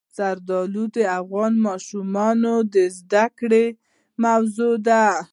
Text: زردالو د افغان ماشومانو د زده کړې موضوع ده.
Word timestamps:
زردالو 0.17 0.83
د 0.95 0.97
افغان 1.19 1.53
ماشومانو 1.67 2.53
د 2.73 2.75
زده 2.97 3.25
کړې 3.39 3.65
موضوع 4.23 4.73
ده. 4.87 5.05